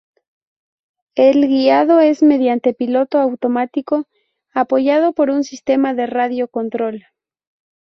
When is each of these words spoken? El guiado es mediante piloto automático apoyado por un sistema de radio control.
El 1.13 1.47
guiado 1.47 1.99
es 1.99 2.23
mediante 2.23 2.73
piloto 2.73 3.19
automático 3.19 4.07
apoyado 4.51 5.13
por 5.13 5.29
un 5.29 5.43
sistema 5.43 5.93
de 5.93 6.07
radio 6.07 6.47
control. 6.47 7.05